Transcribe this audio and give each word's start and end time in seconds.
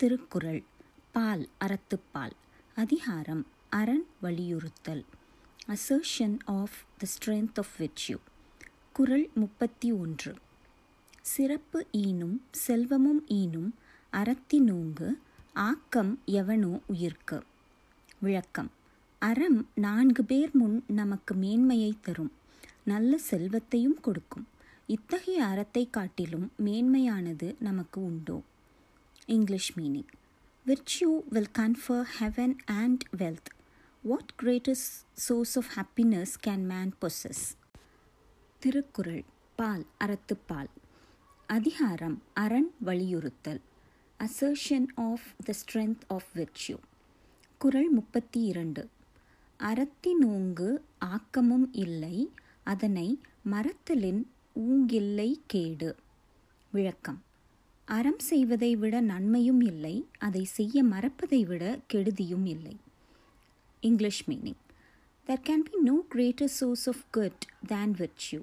திருக்குறள். 0.00 0.62
பால் 1.12 1.48
அறத்துப்பால் 1.60 2.30
அதிகாரம் 2.76 3.46
அரண் 3.68 4.04
வலியுறுத்தல். 4.22 5.04
Assertion 5.68 6.38
of 6.44 6.70
the 6.98 7.06
strength 7.06 7.56
of 7.56 7.74
virtue 7.78 8.16
குறள் 8.92 9.30
முப்பத்தி 9.34 9.92
ஒன்று 9.92 10.34
சிறப்பு 11.20 11.86
ஈனும் 11.92 12.42
செல்வமும் 12.50 13.26
ஈனும் 13.26 13.74
அறத்தினூங்கு 14.12 15.12
ஆக்கம் 15.52 16.20
எவனோ 16.24 16.80
உயிர்க்கு. 16.92 17.42
விளக்கம். 18.20 18.70
அறம் 19.18 19.68
நான்கு 19.74 20.24
பேர் 20.24 20.50
முன் 20.52 20.84
நமக்கு 20.86 21.34
மேன்மையை 21.34 21.94
தரும். 22.00 22.32
நல்ல 22.82 23.18
செல்வத்தையும் 23.18 24.00
கொடுக்கும். 24.00 24.48
இத்தகைய 24.86 25.44
அறத்தை 25.44 25.90
காட்டிலும் 25.90 26.52
மேன்மையானது 26.64 27.54
நமக்கு 27.58 28.04
உண்டோ? 28.04 28.42
English 29.30 29.78
meaning 29.78 30.06
Virtue 30.66 31.22
will 31.30 31.46
confer 31.58 32.04
heaven 32.20 32.56
and 32.66 33.02
wealth. 33.18 33.44
What 34.08 34.26
greatest 34.42 35.04
source 35.28 35.56
of 35.56 35.64
happiness 35.74 36.26
can 36.46 36.60
man 36.70 36.90
possess? 37.00 37.56
Thirukkural 38.58 39.24
பால் 39.56 39.86
அறத்துப்பால். 40.00 40.66
அதிகாரம் 41.46 42.22
அரண் 42.34 42.70
வலியுறுத்தல். 42.78 43.60
Assertion 44.18 44.86
of 44.94 45.20
the 45.44 45.52
strength 45.52 46.00
of 46.08 46.26
virtue 46.34 46.78
குறள் 47.58 47.88
முப்பத்தி 47.88 48.40
இரண்டு 48.40 48.88
அறத்தினோங்கு 49.58 50.78
ஆக்கமும் 50.98 51.72
இல்லை 51.72 52.32
அதனை 52.62 53.20
மறத்தலின் 53.42 54.30
ஊங்கில்லை 54.54 55.34
கேடு. 55.46 55.96
விளக்கம். 56.70 57.22
அறம் 57.96 58.18
செய்வதை 58.18 58.76
விட 58.76 59.00
நன்மையும் 59.00 59.60
இல்லை 59.60 60.08
அதை 60.18 60.44
செய்ய 60.44 60.84
மறப்பதை 60.84 61.46
விட 61.46 61.78
கெடுதியும் 61.92 62.46
இல்லை. 62.46 62.76
English 63.80 64.30
meaning 64.30 64.60
there 65.26 65.40
can 65.48 65.64
be 65.68 65.78
no 65.82 66.04
greater 66.08 66.52
source 66.58 66.88
of 66.88 67.02
good 67.10 67.44
than 67.66 67.94
virtue 67.94 68.42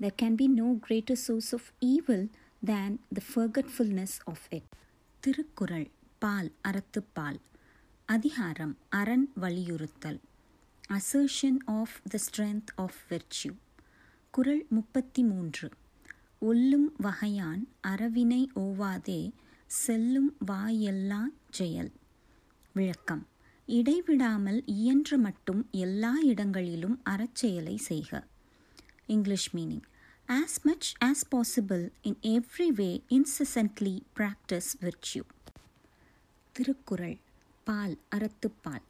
there 0.00 0.14
can 0.22 0.34
be 0.34 0.46
no 0.46 0.76
greater 0.86 1.16
source 1.16 1.54
of 1.54 1.68
evil 1.78 2.30
than 2.64 3.00
the 3.14 3.22
forgetfulness 3.30 4.18
of 4.24 4.46
it 4.50 4.70
Thirukkural 5.20 5.88
பால் 6.18 6.52
அறத்துப்பால். 6.68 7.38
அதிகாரம் 8.04 8.76
அரண் 8.88 9.26
வலியுறுத்தல். 9.40 10.20
Assertion 10.90 11.60
of 11.64 11.96
the 12.08 12.18
strength 12.26 12.72
of 12.76 13.00
virtue 13.10 13.54
குறள் 14.30 14.66
முப்பத்தி 14.68 15.22
மூன்று. 15.22 15.70
ஒல்லும் 16.44 16.92
வகையான் 17.02 17.62
அறவினை 17.80 18.50
ஓவாதே 18.54 19.32
செல்லும் 19.66 20.36
வாயெல்லா 20.46 21.22
செயல். 21.50 21.92
விளக்கம். 22.72 23.28
இடைவிடாமல் 23.66 24.64
இயன்று 24.64 25.18
மட்டும் 25.18 25.68
எல்லா 25.70 26.14
இடங்களிலும் 26.22 27.02
அறச்செயலை 27.02 27.76
செய்க. 27.76 28.26
English 29.06 29.56
meaning. 29.56 29.82
As 30.28 30.62
much 30.62 30.94
as 31.04 31.34
possible 31.34 31.90
in 32.02 32.18
every 32.22 32.66
way 32.66 33.04
incessantly 33.08 34.00
practise 34.16 34.72
virtue 34.80 35.22
Thirukkural. 36.52 37.18
பால் 37.64 37.98
அறத்துப்பால் 38.16 38.84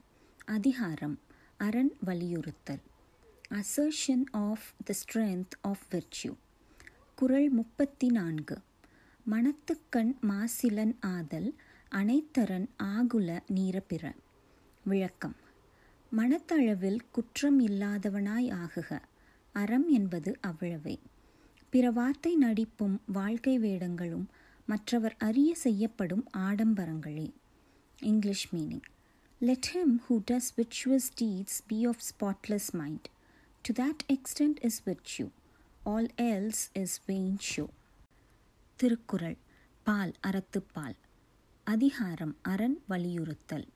அதிகாரம். 0.45 1.21
அரண் 1.59 1.93
வலியுறுத்தல். 2.05 2.83
Assertion 3.51 4.25
of 4.31 4.65
the 4.85 4.95
strength 5.05 5.55
of 5.63 5.87
virtue 5.91 6.43
குரல் 7.15 7.51
முப்பத்தி 7.51 8.11
நான்கு 8.11 8.59
மனத்துக்கண் 9.31 10.15
மாசிலன் 10.21 10.97
ஆதல் 11.01 11.55
அனைத்தரன் 11.91 12.67
ஆகுல 12.83 13.41
நீரபிற. 13.55 14.13
விளக்கம். 14.85 15.37
மனத்தளவில் 16.17 16.99
குற்றம் 17.13 17.61
இல்லாதவனாய் 17.61 18.51
ஆகுக. 18.51 19.01
அறம் 19.53 19.89
என்பது 19.89 20.39
அவ்வளவே. 20.47 20.99
பிற 21.71 21.91
வார்த்தை 21.91 22.37
நடிப்பும் 22.37 23.01
வாழ்க்கை 23.07 23.59
வேடங்களும் 23.59 24.27
மற்றவர் 24.67 25.17
அறிய 25.19 25.55
செய்யப்படும் 25.55 26.29
ஆடம்பரங்களே. 26.37 27.33
English 28.01 28.55
meaning. 28.55 28.83
Let 29.41 29.71
him 29.75 30.03
who 30.09 30.23
does 30.31 30.57
virtuous 30.57 31.13
deeds 31.21 31.63
be 31.67 31.87
of 31.87 32.01
spotless 32.11 32.71
mind 32.73 33.09
to 33.63 33.85
that 33.85 34.13
extent 34.13 34.65
is 34.65 34.83
virtue 34.87 35.29
all 35.87 36.09
else 36.17 36.65
is 36.73 37.01
vain 37.07 37.39
show 37.57 37.67
Thirukkural 38.77 39.37
பால் 39.83 40.13
அறத்துப்பால். 40.27 40.95
அதிகாரம் 41.65 42.37
அரண் 42.43 42.79
வலியுறுத்தல். 42.89 43.67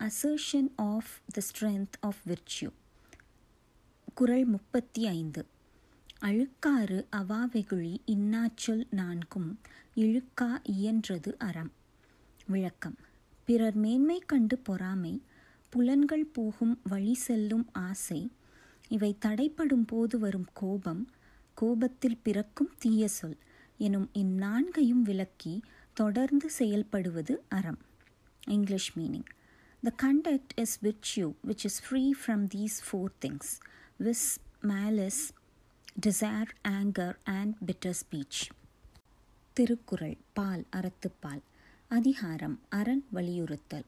Assertion 0.00 0.70
of 0.76 1.10
the 1.26 1.40
strength 1.40 1.96
of 2.00 2.22
virtue 2.26 2.70
குறள் 4.14 4.44
முப்பத்தி 4.44 5.06
ஐந்து. 5.06 5.46
அழுக்காறு 6.20 7.06
அவாவெகுழி 7.12 7.98
இன்னாச்சொல் 8.06 8.84
நான்கும் 8.90 9.58
இழுக்கா 9.96 10.58
இயன்றது 10.62 11.36
அறம். 11.38 11.72
விளக்கம் 12.46 12.96
பிறர் 13.44 13.74
மேன்மை 13.74 14.18
கண்டு 14.18 14.58
பொறாமை 14.58 15.22
புலன்கள் 15.68 16.24
போகும் 16.24 16.80
வழி 16.84 17.14
செல்லும் 17.14 17.68
ஆசை 17.72 18.30
இவை 18.88 19.16
தடைப்படும் 19.18 19.86
போது 19.86 20.18
வரும் 20.18 20.46
கோபம் 20.52 21.10
கோபத்தில் 21.56 22.18
பிறக்கும் 22.22 22.72
தீய 22.78 23.08
சொல் 23.08 23.36
எனும் 23.78 24.10
இந்நான்கையும் 24.14 25.02
விளக்கி 25.08 25.54
தொடர்ந்து 25.94 26.50
செயல்படுவது 26.58 27.34
அறம். 27.48 27.78
English 28.46 28.98
meaning 28.98 29.28
the 29.82 29.92
conduct 30.02 30.52
is 30.56 30.78
virtue 30.84 31.32
which 31.46 31.64
is 31.64 31.80
free 31.82 32.14
from 32.20 32.44
these 32.54 32.78
four 32.88 33.12
things 33.20 33.52
viz 34.00 34.28
malice 34.62 35.22
desire 36.06 36.52
anger 36.68 37.16
and 37.24 37.54
bitter 37.66 37.98
speech 38.02 38.40
Thirukkural 39.52 40.16
பால் 40.32 40.64
அறத்துப்பால். 40.76 41.42
அதிகாரம் 41.88 42.60
அரண் 42.68 43.04
வலியுறுத்தல். 43.10 43.86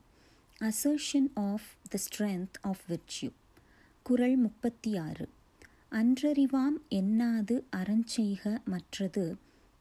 Assertion 0.61 1.31
of 1.35 1.69
the 1.89 1.99
strength 2.05 2.57
of 2.61 2.85
virtue 2.89 3.31
குறள் 4.03 4.37
முப்பத்தி 4.37 4.97
ஆறு. 4.97 5.29
அன்றறிவாம் 5.93 6.77
எண்ணாது 6.89 7.65
அறஞ்செய்க 7.77 8.65
மற்றது 8.65 9.37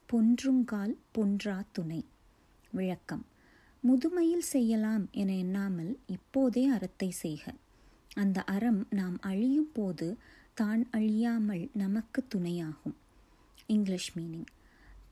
பொன்றுங்கால் 0.10 0.96
பொன்றா 1.12 1.64
துணை. 1.72 2.06
விளக்கம். 2.72 3.26
முதுமையில் 3.84 4.46
செய்யலாம் 4.46 5.08
என 5.12 5.36
எண்ணாமல் 5.36 6.00
இப்போதே 6.08 6.66
அறத்தை 6.66 7.10
செய்க. 7.10 7.54
அந்த 8.14 8.44
அறம் 8.44 8.88
நாம் 8.90 9.18
அழியும் 9.22 9.72
போது 9.74 10.18
தான் 10.54 10.88
அழியாமல் 10.92 11.70
நமக்கு 11.74 12.26
துணையாகும். 12.36 12.96
English 13.68 14.18
meaning. 14.18 14.50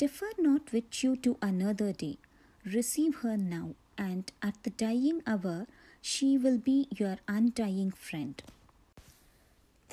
Defer 0.04 0.38
not 0.38 0.70
which 0.72 0.98
you 1.02 1.16
to 1.22 1.34
another 1.46 1.94
day 1.98 2.18
receive 2.66 3.16
her 3.24 3.46
now 3.50 3.72
and 3.96 4.32
at 4.40 4.62
the 4.62 4.88
dying 4.88 5.22
hour 5.24 5.68
she 6.02 6.34
will 6.34 6.62
be 6.62 6.88
your 7.00 7.18
undying 7.32 7.92
friend 8.04 8.42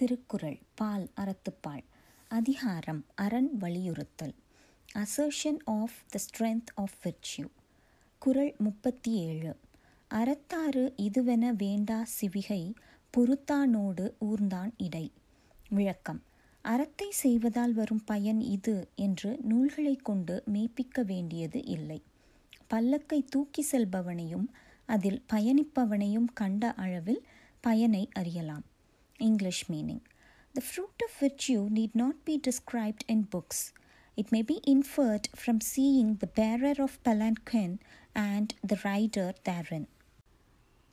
Thirukkural 0.03 0.59
பால் 0.75 1.11
அறத்துப்பால். 1.17 1.85
அதிகாரம் 2.29 3.05
அரண் 3.15 3.59
வலியுறுத்தல். 3.59 4.35
Assertion 4.95 5.59
of 5.65 5.91
the 6.09 6.19
strength 6.19 6.67
of 6.75 6.99
virtue 7.05 7.47
குறள் 8.19 8.55
முப்பத்தி 8.59 9.13
ஏழு 9.13 9.57
அறத்தாறு 10.15 10.93
இதுவென 10.97 11.49
வேண்டா 11.49 12.07
சிவிகை 12.21 12.75
பொறுத்தானோடு 13.17 14.13
ஊர்ந்தான் 14.21 14.71
இடை. 14.77 15.13
விளக்கம். 15.69 16.23
அறத்தை 16.63 17.11
செய்வதால் 17.11 17.73
வரும் 17.73 18.03
பயன் 18.05 18.41
இது 18.41 18.89
என்று 18.95 19.39
நூல்களை 19.43 19.97
கொண்டு 19.97 20.43
மெய்ப்பிக்க 20.53 21.05
வேண்டியது 21.05 21.65
இல்லை. 21.65 22.03
பல்லக்கை 22.71 23.25
தூக்கி 23.25 23.67
செல்பவனையும் 23.73 24.47
அதில் 24.87 25.25
பயணிப்பவனையும் 25.33 26.27
கண்ட 26.35 26.73
அளவில் 26.73 27.27
பயனை 27.61 28.09
அறியலாம். 28.13 28.63
English 29.20 29.70
meaning. 29.70 30.02
The 30.56 30.62
fruit 30.62 31.02
of 31.04 31.12
virtue 31.20 31.70
need 31.70 31.94
not 31.96 32.26
be 32.26 32.38
described 32.40 33.04
in 33.08 33.22
books. 33.26 33.60
It 34.18 34.32
may 34.32 34.42
be 34.44 34.60
inferred 34.66 35.30
from 35.36 35.62
seeing 35.64 36.16
the 36.16 36.28
bearer 36.30 36.76
of 36.80 37.02
palanquin 37.04 37.74
and 38.16 38.54
the 38.64 38.80
rider 38.84 39.28
therein. 39.44 39.86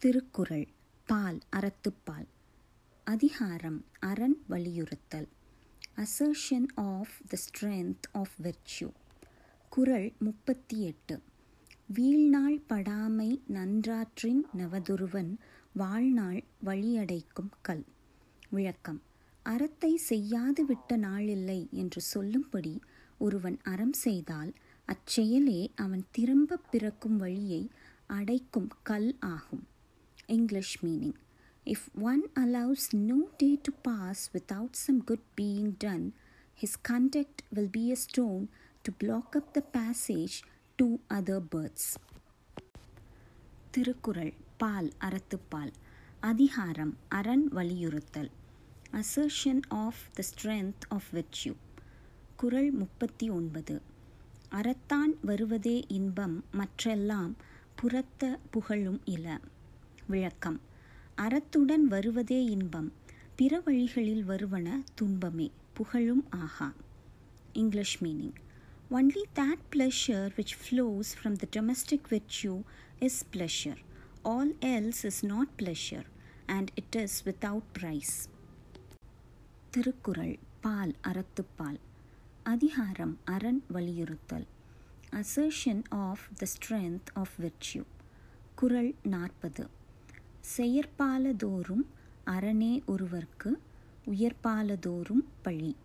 Thirukkural 0.03 0.67
பால் 1.09 1.39
அறத்துப்பால் 1.51 2.27
அதிகாரம் 3.07 3.79
அரண் 4.01 4.37
வலியுறுத்தல் 4.49 5.29
assertion 5.97 6.69
of 6.85 7.15
the 7.29 7.39
strength 7.45 8.07
of 8.13 8.37
virtue 8.43 8.89
குறள் 9.73 10.09
முப்பத்தி 10.19 10.79
எட்டு 10.83 11.17
வீழ்நாள் 11.89 12.59
படாமை 12.69 13.31
நன்றாற்றின் 13.53 14.43
நவதுருவன் 14.57 15.33
வாழ்நாள் 15.73 16.41
வழியடைக்கும் 16.65 17.53
கல் 17.63 17.85
விளக்கம் 18.50 19.02
அறத்தை 19.44 19.96
செய்யாது 19.96 20.66
விட்ட 20.66 20.98
நாளில்லை 20.98 21.70
என்று 21.72 22.02
சொல்லும்படி 22.02 22.82
ஒருவன் 23.18 23.58
அறம் 23.64 23.94
செய்தால் 23.94 24.54
அச்செயலே 24.86 25.70
அவன் 25.76 26.06
திரும்ப 26.12 26.58
பிறக்கும் 26.58 27.18
வழியை 27.18 27.70
அடைக்கும் 28.08 28.70
கல் 28.84 29.16
ஆகும். 29.20 29.68
English 30.26 30.86
meaning 30.86 31.14
if 31.66 32.02
one 32.02 32.30
allows 32.36 32.96
no 32.96 33.28
day 33.38 33.60
to 33.62 33.74
pass 33.82 34.30
without 34.34 34.72
some 34.72 35.04
good 35.04 35.24
being 35.42 35.74
done 35.78 36.14
his 36.62 36.74
conduct 36.90 37.36
will 37.56 37.70
be 37.78 37.88
a 37.88 37.96
stone 37.96 38.48
to 38.82 38.94
block 39.04 39.26
up 39.34 39.46
the 39.54 39.62
passage 39.62 40.42
to 40.76 40.86
other 41.10 41.42
birds. 41.56 41.96
Thirukkural 43.72 44.34
பால் 44.58 44.92
அறத்துப்பால். 45.02 45.72
அதிகாரம் 46.20 46.98
அரண் 47.10 47.48
வலியுறுத்தல். 47.48 48.30
Assertion 48.94 49.62
of 49.68 49.96
the 50.14 50.24
strength 50.24 50.82
of 50.90 51.04
virtue 51.14 51.56
குரல் 52.36 52.72
முப்பத்தி 52.72 53.30
ஒன்பது. 53.30 53.82
அறத்தான் 54.52 55.16
வருவதே 55.22 55.84
இன்பம் 55.88 56.46
மற்றெல்லாம் 56.54 57.34
புறத்த 57.76 58.40
புகழும் 58.52 59.02
இல. 59.06 59.40
விளக்கம். 60.08 60.62
அறத்துடன் 61.18 61.84
வருவதே 61.90 62.44
இன்பம் 62.44 62.94
பிற 63.36 63.60
வழிகளில் 63.60 64.24
வருவன 64.24 64.84
துன்பமே 64.96 65.52
புகழும் 65.74 66.26
ஆகா. 66.30 66.74
English 67.54 68.04
meaning. 68.04 68.34
Only 68.92 69.24
that 69.36 69.60
pleasure 69.76 70.30
which 70.36 70.54
flows 70.70 71.04
from 71.24 71.36
the 71.42 71.62
domestic 71.62 72.02
virtue 72.10 72.64
is 73.00 73.12
pleasure. 73.34 73.78
All 74.24 74.56
else 74.56 75.02
is 75.02 75.22
not 75.22 75.50
pleasure, 75.58 76.06
and 76.48 76.70
it 76.78 76.98
is 76.98 77.30
without 77.30 77.62
price. 77.80 78.39
Thirukkural 79.70 80.40
பால் 80.62 80.96
அறத்துப்பால் 81.04 81.80
அதிகாரம் 82.44 83.18
அரண் 83.26 83.62
வலியுறுத்தல். 83.68 84.48
Assertion 85.12 85.84
of 85.90 86.20
the 86.38 86.46
strength 86.46 87.06
of 87.14 87.30
virtue 87.40 87.84
குரல் 88.56 88.96
நாற்பது. 89.04 89.70
செயற்பாலதோறும் 90.58 91.86
அரணே 92.26 92.84
ஒருவர்க்கு 92.88 93.52
உயர்பாலதோறும் 94.06 95.24
பழி. 95.42 95.76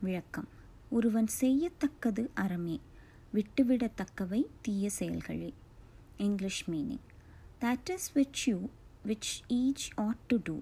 விளக்கம். 0.00 0.48
ஒருவன் 0.90 1.26
செய்யத்தக்கது 1.40 2.28
அறமே 2.34 2.80
விட்டுவிடத்தக்கவை 3.34 4.46
தீய 4.62 4.90
செயல்களே. 4.90 5.54
English 6.18 6.70
meaning 6.70 7.04
that 7.60 7.90
is 7.90 8.12
which 8.14 8.46
you 8.46 8.58
which 9.04 9.42
each 9.48 9.90
ought 9.94 10.16
to 10.26 10.36
do 10.44 10.60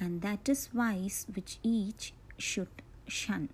and 0.00 0.22
that 0.22 0.48
is 0.48 0.68
vice 0.68 1.26
which 1.34 1.58
each 1.62 2.12
should 2.38 2.68
shun. 3.06 3.48